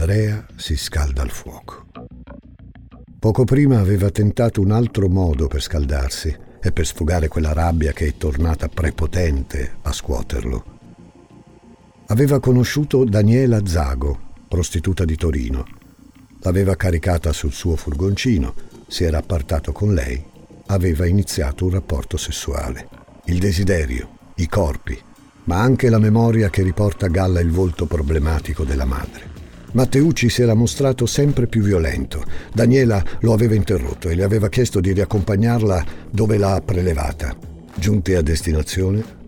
Andrea 0.02 0.44
si 0.56 0.76
scalda 0.76 1.22
al 1.22 1.30
fuoco. 1.30 1.86
Poco 3.20 3.44
prima 3.44 3.78
aveva 3.78 4.10
tentato 4.10 4.60
un 4.60 4.72
altro 4.72 5.08
modo 5.08 5.46
per 5.46 5.62
scaldarsi 5.62 6.36
e 6.60 6.72
per 6.72 6.88
sfogare 6.88 7.28
quella 7.28 7.54
rabbia 7.54 7.92
che 7.92 8.08
è 8.08 8.18
tornata 8.18 8.68
prepotente 8.68 9.74
a 9.84 9.92
scuoterlo. 9.92 10.80
Aveva 12.08 12.40
conosciuto 12.40 13.04
Daniela 13.04 13.64
Zago, 13.64 14.34
prostituta 14.48 15.06
di 15.06 15.16
Torino, 15.16 15.68
L'aveva 16.40 16.76
caricata 16.76 17.32
sul 17.32 17.54
suo 17.54 17.76
furgoncino, 17.76 18.56
si 18.88 19.04
era 19.04 19.20
appartato 19.20 19.72
con 19.72 19.94
lei, 19.94 20.26
aveva 20.66 21.06
iniziato 21.06 21.66
un 21.66 21.70
rapporto 21.74 22.18
sessuale. 22.18 22.90
Il 23.26 23.38
desiderio, 23.38 24.18
i 24.38 24.48
corpi, 24.48 25.00
ma 25.44 25.62
anche 25.62 25.92
la 25.92 26.00
memoria 26.00 26.50
che 26.50 26.64
riporta 26.64 27.06
a 27.06 27.10
galla 27.10 27.40
il 27.40 27.52
volto 27.52 27.86
problematico 27.86 28.64
della 28.64 28.86
madre. 28.86 29.41
Matteucci 29.74 30.30
si 30.30 30.42
era 30.42 30.54
mostrato 30.54 31.06
sempre 31.06 31.48
più 31.48 31.62
violento. 31.62 32.24
Daniela 32.54 33.02
lo 33.22 33.32
aveva 33.32 33.56
interrotto 33.56 34.10
e 34.10 34.16
le 34.16 34.24
aveva 34.24 34.50
chiesto 34.50 34.82
di 34.82 34.92
riaccompagnarla 34.92 35.86
dove 36.10 36.38
l'ha 36.38 36.62
prelevata. 36.64 37.36
Giunti 37.76 38.14
a 38.14 38.22
destinazione, 38.22 39.20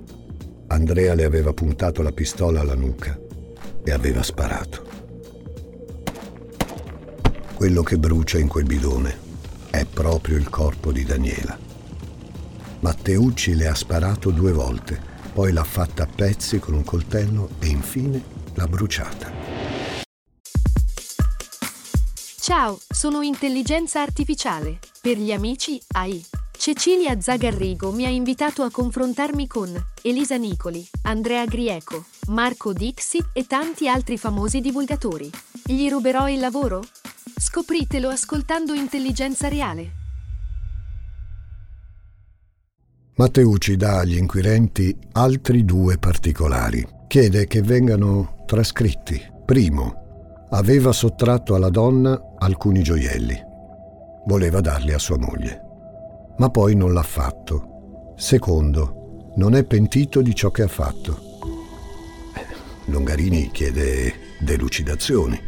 Andrea 0.68 1.14
le 1.14 1.24
aveva 1.24 1.54
puntato 1.54 2.02
la 2.02 2.12
pistola 2.12 2.60
alla 2.60 2.76
nuca 2.76 3.18
e 3.86 3.92
aveva 3.92 4.22
sparato. 4.22 4.86
Quello 7.54 7.84
che 7.84 7.98
brucia 7.98 8.38
in 8.38 8.50
quel 8.50 8.66
bidone 8.66 9.16
è 9.70 9.86
proprio 9.86 10.36
il 10.36 10.50
corpo 10.50 10.92
di 10.92 11.06
Daniela. 11.06 11.58
Matteucci 12.82 13.56
le 13.56 13.68
ha 13.68 13.76
sparato 13.76 14.30
due 14.32 14.52
volte, 14.52 15.00
poi 15.32 15.54
l'ha 15.54 15.64
fatta 15.64 16.04
a 16.04 16.08
pezzi 16.14 16.60
con 16.60 16.74
un 16.74 16.84
coltello 16.84 17.52
e 17.60 17.68
infine 17.68 18.22
l'ha 18.56 18.68
bruciata. 18.68 19.43
Ciao, 22.44 22.78
sono 22.90 23.22
intelligenza 23.22 24.02
artificiale. 24.02 24.80
Per 25.00 25.18
gli 25.18 25.32
amici 25.32 25.82
AI. 25.94 26.22
Cecilia 26.52 27.18
Zagarrigo 27.22 27.94
mi 27.94 28.04
ha 28.04 28.10
invitato 28.10 28.64
a 28.64 28.70
confrontarmi 28.70 29.48
con 29.48 29.74
Elisa 30.02 30.36
Nicoli, 30.36 30.86
Andrea 31.04 31.46
Grieco, 31.46 32.04
Marco 32.28 32.74
Dixi 32.74 33.24
e 33.32 33.46
tanti 33.48 33.88
altri 33.88 34.18
famosi 34.18 34.60
divulgatori. 34.60 35.30
Gli 35.66 35.90
ruberò 35.90 36.28
il 36.28 36.42
lavoro? 36.42 36.84
Scopritelo 37.38 38.10
ascoltando 38.10 38.74
Intelligenza 38.74 39.48
Reale. 39.48 39.92
Matteucci 43.16 43.78
dà 43.78 44.00
agli 44.00 44.18
inquirenti 44.18 44.94
altri 45.14 45.64
due 45.64 45.98
particolari. 45.98 46.86
Chiede 47.08 47.48
che 47.48 47.62
vengano 47.62 48.44
trascritti. 48.46 49.32
Primo, 49.46 50.03
aveva 50.54 50.92
sottratto 50.92 51.56
alla 51.56 51.70
donna 51.70 52.36
alcuni 52.38 52.84
gioielli. 52.84 53.42
Voleva 54.26 54.62
darli 54.62 54.94
a 54.94 55.00
sua 55.00 55.18
moglie. 55.18 55.62
Ma 56.38 56.50
poi 56.50 56.76
non 56.76 56.94
l'ha 56.94 57.04
fatto. 57.04 58.14
Secondo, 58.16 59.32
non 59.36 59.56
è 59.56 59.64
pentito 59.64 60.22
di 60.22 60.36
ciò 60.36 60.52
che 60.52 60.62
ha 60.62 60.68
fatto. 60.68 61.20
Longarini 62.86 63.50
chiede 63.52 64.14
delucidazioni. 64.40 65.40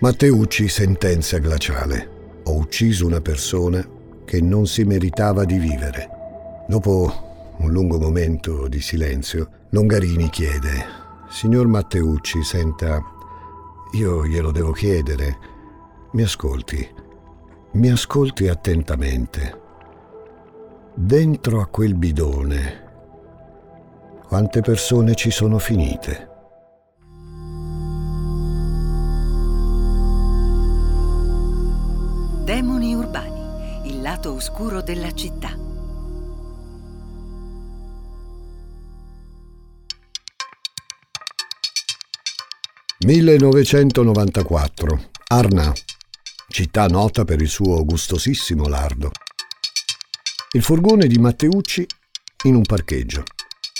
Matteucci 0.00 0.68
sentenzia 0.68 1.38
glaciale. 1.38 2.40
Ho 2.44 2.56
ucciso 2.56 3.06
una 3.06 3.20
persona 3.20 3.86
che 4.24 4.40
non 4.40 4.66
si 4.66 4.84
meritava 4.84 5.44
di 5.44 5.58
vivere. 5.58 6.08
Dopo 6.68 7.52
un 7.58 7.70
lungo 7.70 7.98
momento 7.98 8.66
di 8.68 8.80
silenzio, 8.80 9.48
Longarini 9.70 10.30
chiede, 10.30 11.02
Signor 11.28 11.66
Matteucci, 11.66 12.42
senta, 12.42 13.02
io 13.94 14.26
glielo 14.26 14.50
devo 14.50 14.72
chiedere, 14.72 15.38
mi 16.12 16.22
ascolti, 16.22 16.86
mi 17.72 17.90
ascolti 17.90 18.48
attentamente. 18.48 19.62
Dentro 20.94 21.60
a 21.60 21.66
quel 21.66 21.94
bidone, 21.94 22.82
quante 24.26 24.62
persone 24.62 25.14
ci 25.14 25.30
sono 25.30 25.58
finite? 25.58 26.28
Demoni 32.42 32.94
urbani, 32.94 33.90
il 33.90 34.02
lato 34.02 34.32
oscuro 34.32 34.82
della 34.82 35.12
città. 35.12 35.63
«1994. 43.04 45.10
Arna, 45.26 45.72
città 46.48 46.86
nota 46.86 47.24
per 47.24 47.42
il 47.42 47.48
suo 47.48 47.84
gustosissimo 47.84 48.66
lardo. 48.66 49.10
Il 50.52 50.62
furgone 50.62 51.06
di 51.06 51.18
Matteucci 51.18 51.86
in 52.44 52.54
un 52.54 52.62
parcheggio. 52.62 53.24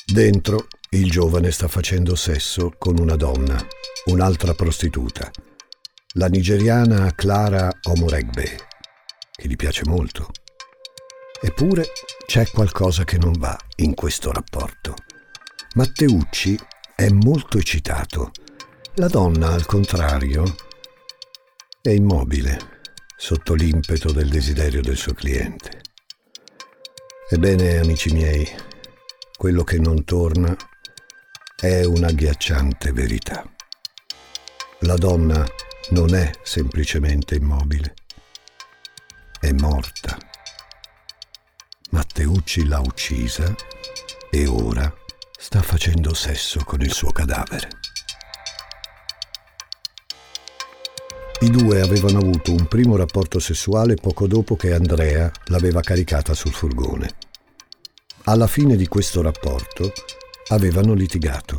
Dentro 0.04 0.66
il 0.90 1.10
giovane 1.10 1.50
sta 1.50 1.68
facendo 1.68 2.14
sesso 2.14 2.74
con 2.76 2.98
una 2.98 3.16
donna, 3.16 3.56
un'altra 4.06 4.52
prostituta, 4.52 5.30
la 6.16 6.26
nigeriana 6.26 7.14
Clara 7.14 7.70
Omoregbe, 7.84 8.58
che 9.34 9.48
gli 9.48 9.56
piace 9.56 9.82
molto. 9.86 10.28
Eppure 11.40 11.86
c'è 12.26 12.46
qualcosa 12.50 13.04
che 13.04 13.16
non 13.16 13.32
va 13.38 13.58
in 13.76 13.94
questo 13.94 14.30
rapporto. 14.30 14.94
Matteucci 15.74 16.58
è 16.94 17.08
molto 17.08 17.58
eccitato. 17.58 18.30
La 18.98 19.08
donna, 19.08 19.48
al 19.48 19.66
contrario, 19.66 20.44
è 21.82 21.88
immobile 21.88 22.82
sotto 23.16 23.54
l'impeto 23.54 24.12
del 24.12 24.28
desiderio 24.28 24.82
del 24.82 24.96
suo 24.96 25.12
cliente. 25.14 25.80
Ebbene, 27.28 27.78
amici 27.78 28.12
miei, 28.12 28.48
quello 29.36 29.64
che 29.64 29.80
non 29.80 30.04
torna 30.04 30.56
è 31.56 31.82
un'agghiacciante 31.82 32.92
verità. 32.92 33.44
La 34.82 34.94
donna 34.94 35.44
non 35.90 36.14
è 36.14 36.30
semplicemente 36.44 37.34
immobile, 37.34 37.94
è 39.40 39.50
morta. 39.50 40.16
Matteucci 41.90 42.68
l'ha 42.68 42.78
uccisa 42.78 43.52
e 44.30 44.46
ora 44.46 44.88
sta 45.36 45.62
facendo 45.62 46.14
sesso 46.14 46.62
con 46.62 46.80
il 46.80 46.92
suo 46.92 47.10
cadavere. 47.10 47.82
I 51.40 51.50
due 51.50 51.80
avevano 51.80 52.18
avuto 52.18 52.52
un 52.52 52.66
primo 52.66 52.96
rapporto 52.96 53.38
sessuale 53.38 53.96
poco 53.96 54.26
dopo 54.26 54.56
che 54.56 54.72
Andrea 54.72 55.30
l'aveva 55.46 55.80
caricata 55.80 56.32
sul 56.32 56.52
furgone. 56.52 57.10
Alla 58.24 58.46
fine 58.46 58.76
di 58.76 58.86
questo 58.86 59.20
rapporto 59.20 59.92
avevano 60.48 60.94
litigato. 60.94 61.58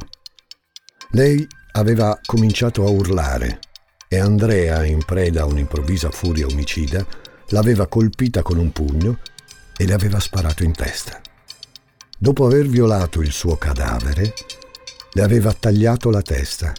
Lei 1.12 1.46
aveva 1.74 2.20
cominciato 2.26 2.86
a 2.86 2.90
urlare 2.90 3.60
e 4.08 4.18
Andrea, 4.18 4.86
in 4.86 5.04
preda 5.04 5.42
a 5.42 5.46
un'improvvisa 5.46 6.10
furia 6.10 6.48
omicida, 6.48 7.06
l'aveva 7.50 7.88
colpita 7.88 8.42
con 8.42 8.58
un 8.58 8.72
pugno 8.72 9.20
e 9.78 9.86
le 9.86 9.94
aveva 9.94 10.20
sparato 10.20 10.64
in 10.64 10.72
testa. 10.72 11.20
Dopo 12.18 12.46
aver 12.46 12.68
violato 12.68 13.22
il 13.22 13.32
suo 13.32 13.58
cadavere, 13.58 14.34
le 15.12 15.22
aveva 15.22 15.54
tagliato 15.54 16.10
la 16.10 16.22
testa, 16.22 16.74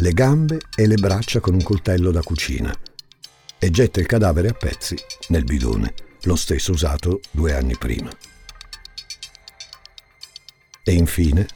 le 0.00 0.12
gambe 0.12 0.60
e 0.76 0.86
le 0.86 0.94
braccia 0.94 1.40
con 1.40 1.54
un 1.54 1.62
coltello 1.62 2.12
da 2.12 2.22
cucina 2.22 2.72
e 3.58 3.70
getta 3.70 3.98
il 3.98 4.06
cadavere 4.06 4.50
a 4.50 4.52
pezzi 4.52 4.96
nel 5.28 5.42
bidone, 5.42 5.92
lo 6.22 6.36
stesso 6.36 6.70
usato 6.70 7.20
due 7.32 7.52
anni 7.52 7.76
prima. 7.76 8.08
E 10.84 10.92
infine, 10.92 11.46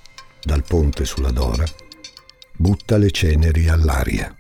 dal 0.43 0.65
ponte 0.65 1.05
sulla 1.05 1.31
Dora, 1.31 1.65
butta 2.57 2.97
le 2.97 3.13
ceneri 3.13 3.69
all'aria. 3.69 4.37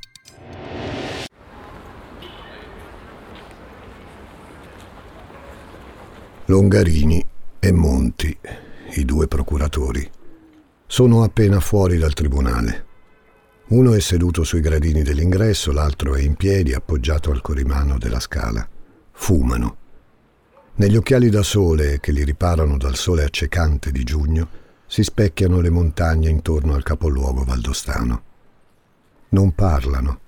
Longarini 6.47 7.25
e 7.61 7.73
Monti, 7.73 8.37
i 8.95 9.05
due 9.05 9.29
procuratori, 9.29 10.11
sono 10.89 11.23
appena 11.23 11.61
fuori 11.61 11.99
dal 11.99 12.13
tribunale. 12.15 12.91
Uno 13.73 13.95
è 13.95 14.01
seduto 14.01 14.45
sui 14.45 14.61
gradini 14.61 15.03
dell'ingresso, 15.03 15.73
l'altro 15.73 16.15
è 16.15 16.21
in 16.21 16.35
piedi 16.35 16.75
appoggiato 16.75 17.31
al 17.31 17.41
corimano 17.41 17.97
della 17.97 18.21
scala. 18.21 18.69
Fumano. 19.13 19.77
Negli 20.75 20.95
occhiali 20.95 21.31
da 21.31 21.43
sole 21.43 21.99
che 21.99 22.13
li 22.13 22.23
riparano 22.23 22.77
dal 22.77 22.97
sole 22.97 23.25
accecante 23.25 23.91
di 23.91 24.05
giugno 24.05 24.47
si 24.87 25.03
specchiano 25.03 25.63
le 25.63 25.71
montagne 25.71 26.29
intorno 26.29 26.75
al 26.75 26.83
capoluogo 26.83 27.45
valdostano. 27.45 28.23
Non 29.31 29.55
parlano. 29.55 30.21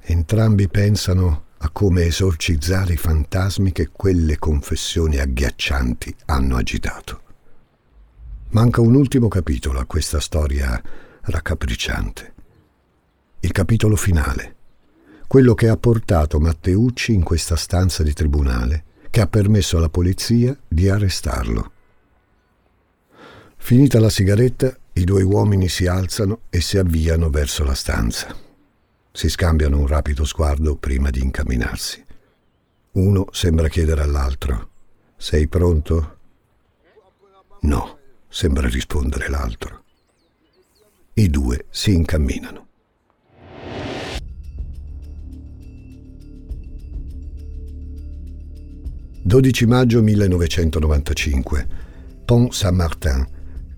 Entrambi 0.00 0.68
pensano 0.68 1.44
a 1.56 1.70
come 1.70 2.02
esorcizzare 2.02 2.92
i 2.92 2.98
fantasmi 2.98 3.72
che 3.72 3.88
quelle 3.90 4.38
confessioni 4.38 5.16
agghiaccianti 5.16 6.14
hanno 6.26 6.56
agitato. 6.56 7.22
Manca 8.50 8.82
un 8.82 8.94
ultimo 8.94 9.28
capitolo 9.28 9.78
a 9.78 9.86
questa 9.86 10.20
storia 10.20 10.78
raccapricciante. 11.22 12.34
Il 13.48 13.54
capitolo 13.54 13.96
finale, 13.96 14.56
quello 15.26 15.54
che 15.54 15.68
ha 15.68 15.76
portato 15.78 16.38
Matteucci 16.38 17.14
in 17.14 17.22
questa 17.22 17.56
stanza 17.56 18.02
di 18.02 18.12
tribunale, 18.12 18.84
che 19.08 19.22
ha 19.22 19.26
permesso 19.26 19.78
alla 19.78 19.88
polizia 19.88 20.54
di 20.68 20.86
arrestarlo. 20.90 21.72
Finita 23.56 24.00
la 24.00 24.10
sigaretta, 24.10 24.76
i 24.92 25.04
due 25.04 25.22
uomini 25.22 25.66
si 25.70 25.86
alzano 25.86 26.42
e 26.50 26.60
si 26.60 26.76
avviano 26.76 27.30
verso 27.30 27.64
la 27.64 27.72
stanza. 27.72 28.36
Si 29.10 29.30
scambiano 29.30 29.78
un 29.78 29.86
rapido 29.86 30.26
sguardo 30.26 30.76
prima 30.76 31.08
di 31.08 31.22
incamminarsi. 31.22 32.04
Uno 32.92 33.28
sembra 33.30 33.68
chiedere 33.68 34.02
all'altro: 34.02 34.68
Sei 35.16 35.48
pronto? 35.48 36.18
No, 37.62 37.98
sembra 38.28 38.68
rispondere 38.68 39.30
l'altro. 39.30 39.84
I 41.14 41.30
due 41.30 41.64
si 41.70 41.94
incamminano. 41.94 42.67
«12 49.28 49.66
maggio 49.66 50.00
1995, 50.02 51.68
Pont 52.24 52.50
Saint-Martin, 52.50 53.26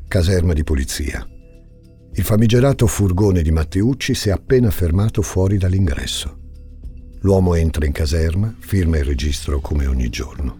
caserma 0.07 0.53
di 0.53 0.63
polizia. 0.63 1.29
Il 2.13 2.23
famigerato 2.23 2.87
furgone 2.87 3.43
di 3.43 3.51
Matteucci 3.51 4.15
si 4.15 4.29
è 4.29 4.33
appena 4.33 4.71
fermato 4.71 5.23
fuori 5.23 5.59
dall'ingresso. 5.59 6.39
L'uomo 7.23 7.55
entra 7.55 7.85
in 7.85 7.91
caserma, 7.91 8.55
firma 8.61 8.99
il 8.99 9.05
registro 9.05 9.59
come 9.59 9.87
ogni 9.87 10.09
giorno. 10.09 10.57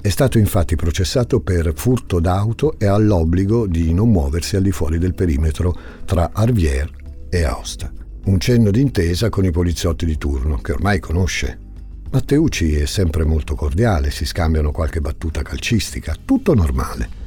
È 0.00 0.08
stato 0.08 0.38
infatti 0.38 0.74
processato 0.74 1.38
per 1.38 1.72
furto 1.76 2.18
d'auto 2.18 2.80
e 2.80 2.86
ha 2.86 2.98
l'obbligo 2.98 3.68
di 3.68 3.94
non 3.94 4.10
muoversi 4.10 4.56
al 4.56 4.62
di 4.62 4.72
fuori 4.72 4.98
del 4.98 5.14
perimetro 5.14 5.72
tra 6.04 6.30
Arvier 6.32 6.90
e 7.30 7.44
Aosta. 7.44 7.92
Un 8.24 8.40
cenno 8.40 8.72
d'intesa 8.72 9.28
con 9.28 9.44
i 9.44 9.52
poliziotti 9.52 10.04
di 10.04 10.18
turno, 10.18 10.56
che 10.56 10.72
ormai 10.72 10.98
conosce. 10.98 11.60
Matteucci 12.08 12.76
è 12.76 12.86
sempre 12.86 13.24
molto 13.24 13.54
cordiale, 13.54 14.10
si 14.10 14.24
scambiano 14.24 14.70
qualche 14.70 15.00
battuta 15.00 15.42
calcistica, 15.42 16.14
tutto 16.24 16.54
normale. 16.54 17.24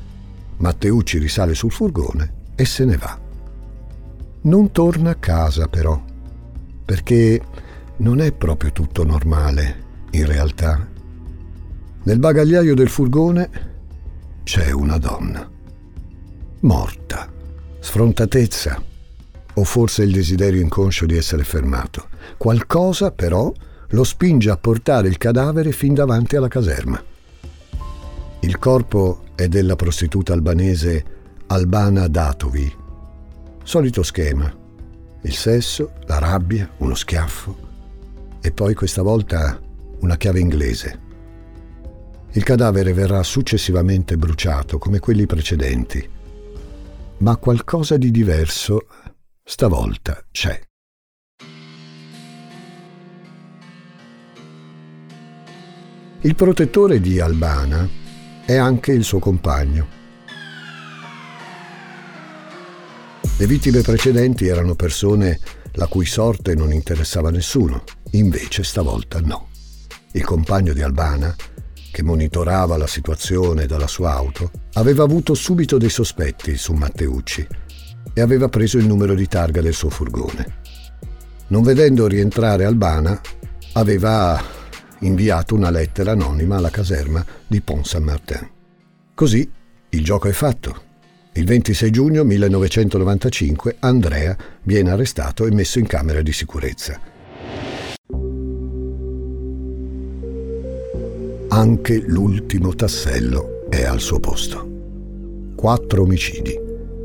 Matteucci 0.57 1.17
risale 1.17 1.53
sul 1.53 1.71
furgone 1.71 2.33
e 2.55 2.65
se 2.65 2.85
ne 2.85 2.97
va. 2.97 3.19
Non 4.41 4.71
torna 4.71 5.11
a 5.11 5.15
casa 5.15 5.67
però, 5.67 6.01
perché 6.85 7.41
non 7.97 8.21
è 8.21 8.31
proprio 8.31 8.71
tutto 8.71 9.03
normale, 9.03 9.83
in 10.11 10.25
realtà. 10.25 10.87
Nel 12.03 12.19
bagagliaio 12.19 12.73
del 12.73 12.89
furgone 12.89 13.49
c'è 14.43 14.71
una 14.71 14.97
donna, 14.97 15.47
morta, 16.61 17.31
sfrontatezza 17.79 18.81
o 19.53 19.63
forse 19.65 20.03
il 20.03 20.13
desiderio 20.13 20.61
inconscio 20.61 21.05
di 21.05 21.17
essere 21.17 21.43
fermato. 21.43 22.07
Qualcosa 22.37 23.11
però 23.11 23.51
lo 23.89 24.03
spinge 24.03 24.49
a 24.49 24.57
portare 24.57 25.07
il 25.07 25.17
cadavere 25.17 25.71
fin 25.71 25.93
davanti 25.93 26.35
alla 26.35 26.47
caserma. 26.47 27.01
Il 28.41 28.57
corpo 28.57 29.23
è 29.35 29.47
della 29.47 29.75
prostituta 29.75 30.33
albanese 30.33 31.17
Albana 31.47 32.07
Datovi. 32.07 32.73
Solito 33.63 34.03
schema. 34.03 34.51
Il 35.21 35.33
sesso, 35.33 35.93
la 36.05 36.19
rabbia, 36.19 36.69
uno 36.77 36.95
schiaffo 36.95 37.67
e 38.41 38.51
poi 38.51 38.73
questa 38.73 39.01
volta 39.01 39.59
una 39.99 40.15
chiave 40.15 40.39
inglese. 40.39 41.07
Il 42.31 42.43
cadavere 42.43 42.93
verrà 42.93 43.21
successivamente 43.23 44.15
bruciato 44.15 44.77
come 44.77 44.99
quelli 44.99 45.25
precedenti, 45.25 46.07
ma 47.17 47.35
qualcosa 47.37 47.97
di 47.97 48.11
diverso 48.11 48.87
stavolta 49.43 50.23
c'è. 50.31 50.68
Il 56.21 56.35
protettore 56.35 56.99
di 56.99 57.21
Albana 57.21 57.87
è 58.45 58.55
anche 58.55 58.91
il 58.91 59.05
suo 59.05 59.19
compagno. 59.19 59.87
Le 63.37 63.47
vittime 63.47 63.79
precedenti 63.79 64.45
erano 64.45 64.75
persone 64.75 65.39
la 65.75 65.87
cui 65.87 66.05
sorte 66.05 66.55
non 66.55 66.73
interessava 66.73 67.31
nessuno, 67.31 67.85
invece 68.11 68.65
stavolta 68.65 69.21
no. 69.21 69.47
Il 70.11 70.25
compagno 70.25 70.73
di 70.73 70.81
Albana, 70.81 71.33
che 71.89 72.03
monitorava 72.03 72.75
la 72.75 72.87
situazione 72.87 73.65
dalla 73.65 73.87
sua 73.87 74.11
auto, 74.11 74.51
aveva 74.73 75.05
avuto 75.05 75.33
subito 75.33 75.77
dei 75.77 75.89
sospetti 75.89 76.57
su 76.57 76.73
Matteucci 76.73 77.47
e 78.13 78.19
aveva 78.19 78.49
preso 78.49 78.77
il 78.77 78.87
numero 78.87 79.15
di 79.15 79.27
targa 79.29 79.61
del 79.61 79.73
suo 79.73 79.89
furgone. 79.89 80.57
Non 81.47 81.63
vedendo 81.63 82.07
rientrare 82.07 82.65
Albana, 82.65 83.21
aveva 83.71 84.57
inviato 84.99 85.55
una 85.55 85.69
lettera 85.69 86.11
anonima 86.11 86.57
alla 86.57 86.69
caserma 86.69 87.25
di 87.47 87.61
Pont 87.61 87.85
Saint-Martin. 87.85 88.49
Così 89.13 89.49
il 89.89 90.03
gioco 90.03 90.27
è 90.27 90.31
fatto. 90.31 90.87
Il 91.33 91.45
26 91.45 91.91
giugno 91.91 92.23
1995 92.23 93.77
Andrea 93.79 94.35
viene 94.63 94.91
arrestato 94.91 95.45
e 95.45 95.51
messo 95.51 95.79
in 95.79 95.87
camera 95.87 96.21
di 96.21 96.33
sicurezza. 96.33 96.99
Anche 101.51 102.03
l'ultimo 102.05 102.75
tassello 102.75 103.67
è 103.69 103.83
al 103.83 103.99
suo 103.99 104.19
posto. 104.19 104.67
Quattro 105.55 106.03
omicidi, 106.03 106.57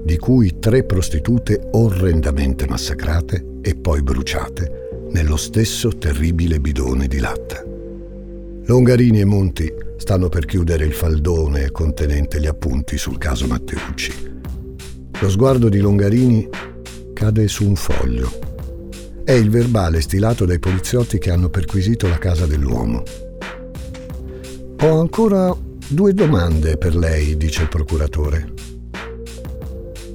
di 0.04 0.18
cui 0.18 0.58
tre 0.58 0.84
prostitute 0.84 1.68
orrendamente 1.72 2.66
massacrate 2.66 3.58
e 3.62 3.74
poi 3.74 4.02
bruciate 4.02 5.08
nello 5.12 5.36
stesso 5.36 5.96
terribile 5.96 6.60
bidone 6.60 7.06
di 7.06 7.18
latta. 7.18 7.73
Longarini 8.66 9.20
e 9.20 9.24
Monti 9.26 9.70
stanno 9.98 10.30
per 10.30 10.46
chiudere 10.46 10.86
il 10.86 10.94
faldone 10.94 11.70
contenente 11.70 12.40
gli 12.40 12.46
appunti 12.46 12.96
sul 12.96 13.18
caso 13.18 13.46
Matteucci. 13.46 14.12
Lo 15.20 15.28
sguardo 15.28 15.68
di 15.68 15.80
Longarini 15.80 16.48
cade 17.12 17.46
su 17.46 17.66
un 17.66 17.76
foglio. 17.76 18.30
È 19.22 19.32
il 19.32 19.50
verbale 19.50 20.00
stilato 20.00 20.46
dai 20.46 20.58
poliziotti 20.58 21.18
che 21.18 21.30
hanno 21.30 21.50
perquisito 21.50 22.08
la 22.08 22.16
casa 22.16 22.46
dell'uomo. 22.46 23.02
Ho 24.80 24.98
ancora 24.98 25.54
due 25.86 26.14
domande 26.14 26.78
per 26.78 26.96
lei, 26.96 27.36
dice 27.36 27.62
il 27.62 27.68
procuratore. 27.68 28.52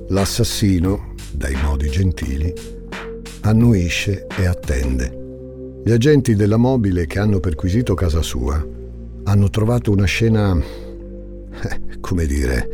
L'assassino, 0.07 1.13
dai 1.31 1.55
modi 1.63 1.87
gentili, 1.89 2.51
annuisce 3.41 4.25
e 4.35 4.47
attende. 4.47 5.18
Gli 5.89 5.95
agenti 5.95 6.35
della 6.35 6.57
mobile 6.57 7.07
che 7.07 7.17
hanno 7.17 7.39
perquisito 7.39 7.95
casa 7.95 8.21
sua 8.21 8.63
hanno 9.23 9.49
trovato 9.49 9.89
una 9.89 10.05
scena, 10.05 10.55
eh, 10.55 11.99
come 11.99 12.27
dire, 12.27 12.69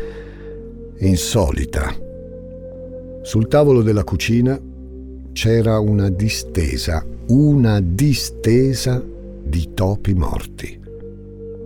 insolita. 0.97 1.95
Sul 3.21 3.47
tavolo 3.47 3.83
della 3.83 4.03
cucina 4.03 4.59
c'era 5.31 5.79
una 5.79 6.09
distesa, 6.09 7.05
una 7.27 7.79
distesa 7.79 9.01
di 9.01 9.69
topi 9.73 10.13
morti. 10.13 10.77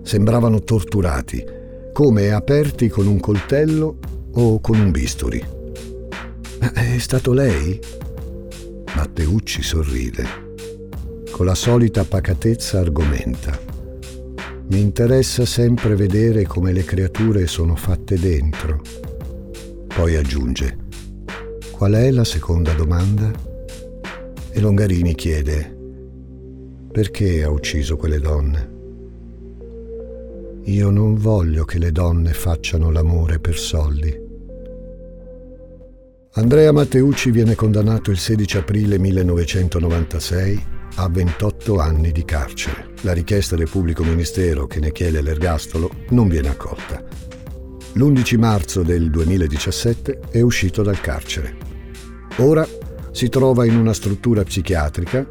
Sembravano 0.03 0.61
torturati, 0.61 1.43
come 1.91 2.29
aperti 2.29 2.89
con 2.89 3.07
un 3.07 3.19
coltello 3.19 3.97
o 4.33 4.59
con 4.59 4.79
un 4.79 4.91
bisturi. 4.91 5.43
È 6.75 6.97
stato 6.99 7.33
lei? 7.33 7.79
Matteucci 8.95 9.63
sorride. 9.63 10.48
Con 11.39 11.47
la 11.47 11.55
solita 11.55 12.03
pacatezza 12.03 12.79
argomenta. 12.79 13.57
Mi 14.71 14.81
interessa 14.81 15.45
sempre 15.45 15.95
vedere 15.95 16.45
come 16.45 16.73
le 16.73 16.83
creature 16.83 17.47
sono 17.47 17.77
fatte 17.77 18.19
dentro. 18.19 18.81
Poi 19.87 20.17
aggiunge, 20.17 20.77
qual 21.71 21.93
è 21.93 22.11
la 22.11 22.25
seconda 22.25 22.73
domanda? 22.73 23.31
E 24.51 24.59
Longarini 24.59 25.15
chiede, 25.15 25.77
perché 26.91 27.41
ha 27.41 27.49
ucciso 27.49 27.95
quelle 27.95 28.19
donne? 28.19 28.69
Io 30.63 30.89
non 30.89 31.15
voglio 31.15 31.63
che 31.63 31.79
le 31.79 31.93
donne 31.93 32.33
facciano 32.33 32.91
l'amore 32.91 33.39
per 33.39 33.57
soldi. 33.57 34.13
Andrea 36.33 36.73
Matteucci 36.73 37.31
viene 37.31 37.55
condannato 37.55 38.11
il 38.11 38.17
16 38.17 38.57
aprile 38.57 38.99
1996 38.99 40.77
a 40.95 41.07
28 41.09 41.79
anni 41.79 42.11
di 42.11 42.25
carcere. 42.25 42.93
La 43.01 43.13
richiesta 43.13 43.55
del 43.55 43.69
pubblico 43.69 44.03
ministero 44.03 44.67
che 44.67 44.79
ne 44.79 44.91
chiede 44.91 45.21
l'ergastolo 45.21 45.89
non 46.09 46.27
viene 46.27 46.49
accolta. 46.49 47.03
L'11 47.93 48.37
marzo 48.37 48.83
del 48.83 49.09
2017 49.09 50.19
è 50.29 50.41
uscito 50.41 50.83
dal 50.83 50.99
carcere. 51.01 51.55
Ora 52.37 52.67
si 53.11 53.29
trova 53.29 53.65
in 53.65 53.75
una 53.75 53.93
struttura 53.93 54.43
psichiatrica 54.43 55.27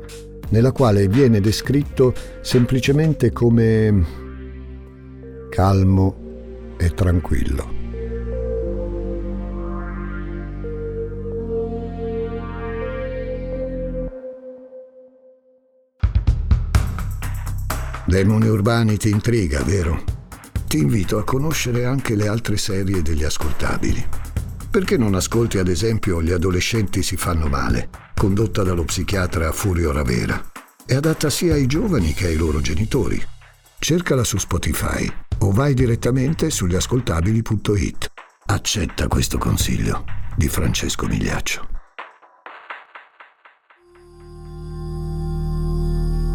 nella 0.50 0.72
quale 0.72 1.08
viene 1.08 1.40
descritto 1.40 2.14
semplicemente 2.40 3.32
come 3.32 4.26
calmo 5.50 6.74
e 6.78 6.90
tranquillo. 6.90 7.77
Demoni 18.08 18.48
urbani 18.48 18.96
ti 18.96 19.10
intriga, 19.10 19.62
vero? 19.62 20.02
Ti 20.66 20.78
invito 20.78 21.18
a 21.18 21.24
conoscere 21.24 21.84
anche 21.84 22.14
le 22.14 22.26
altre 22.26 22.56
serie 22.56 23.02
degli 23.02 23.22
ascoltabili. 23.22 24.02
Perché 24.70 24.96
non 24.96 25.14
ascolti 25.14 25.58
ad 25.58 25.68
esempio 25.68 26.22
Gli 26.22 26.32
adolescenti 26.32 27.02
si 27.02 27.18
fanno 27.18 27.48
male, 27.48 27.90
condotta 28.16 28.62
dallo 28.62 28.84
psichiatra 28.84 29.52
Furio 29.52 29.92
Ravera? 29.92 30.42
È 30.86 30.94
adatta 30.94 31.28
sia 31.28 31.52
ai 31.52 31.66
giovani 31.66 32.14
che 32.14 32.28
ai 32.28 32.36
loro 32.36 32.62
genitori. 32.62 33.22
Cercala 33.78 34.24
su 34.24 34.38
Spotify 34.38 35.06
o 35.40 35.50
vai 35.50 35.74
direttamente 35.74 36.48
sugli 36.48 36.76
ascoltabili.it. 36.76 38.10
Accetta 38.46 39.06
questo 39.06 39.36
consiglio 39.36 40.04
di 40.34 40.48
Francesco 40.48 41.06
Migliaccio. 41.06 41.68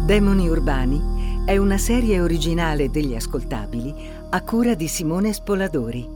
Demoni 0.06 0.48
urbani 0.48 1.13
è 1.44 1.58
una 1.58 1.76
serie 1.76 2.22
originale 2.22 2.88
degli 2.88 3.14
ascoltabili 3.14 3.94
a 4.30 4.42
cura 4.42 4.74
di 4.74 4.88
Simone 4.88 5.34
Spoladori, 5.34 6.08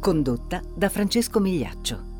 condotta 0.00 0.60
da 0.74 0.88
Francesco 0.88 1.38
Migliaccio. 1.38 2.10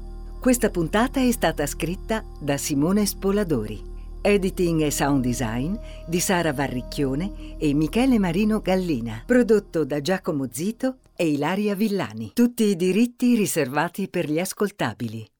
Questa 0.40 0.70
puntata 0.70 1.18
è 1.20 1.30
stata 1.32 1.66
scritta 1.66 2.24
da 2.40 2.56
Simone 2.56 3.04
Spoladori. 3.04 3.90
Editing 4.20 4.82
e 4.82 4.92
sound 4.92 5.24
design 5.24 5.74
di 6.06 6.20
Sara 6.20 6.52
Varricchione 6.52 7.56
e 7.58 7.74
Michele 7.74 8.20
Marino 8.20 8.60
Gallina. 8.60 9.24
Prodotto 9.26 9.84
da 9.84 10.00
Giacomo 10.00 10.46
Zito 10.48 10.98
e 11.16 11.30
Ilaria 11.30 11.74
Villani. 11.74 12.30
Tutti 12.32 12.62
i 12.62 12.76
diritti 12.76 13.34
riservati 13.34 14.08
per 14.08 14.30
gli 14.30 14.38
ascoltabili. 14.38 15.31